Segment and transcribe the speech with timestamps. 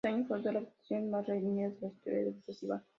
[0.03, 2.83] Este año fue una de las votaciones más reñidas de la historia del Festival.